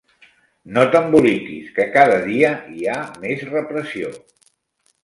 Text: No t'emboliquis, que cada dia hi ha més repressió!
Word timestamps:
No 0.77 0.85
t'emboliquis, 0.95 1.69
que 1.75 1.87
cada 1.99 2.17
dia 2.25 2.51
hi 2.79 2.89
ha 2.95 2.99
més 3.27 3.47
repressió! 3.53 4.13